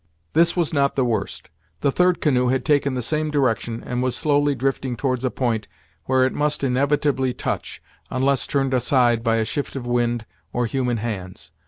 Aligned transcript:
This 0.33 0.57
was 0.57 0.73
not 0.73 0.95
the 0.95 1.05
worst. 1.05 1.51
The 1.81 1.91
third 1.91 2.21
canoe 2.21 2.47
had 2.47 2.65
taken 2.65 2.95
the 2.95 3.03
same 3.03 3.29
direction, 3.29 3.83
and 3.85 4.01
was 4.01 4.15
slowly 4.15 4.55
drifting 4.55 4.95
towards 4.97 5.23
a 5.23 5.29
point 5.29 5.67
where 6.05 6.25
it 6.25 6.33
must 6.33 6.63
inevitably 6.63 7.35
touch, 7.35 7.83
unless 8.09 8.47
turned 8.47 8.73
aside 8.73 9.23
by 9.23 9.35
a 9.35 9.45
shift 9.45 9.75
of 9.75 9.85
wind, 9.85 10.25
or 10.53 10.65
human 10.65 10.97
hands. 10.97 11.51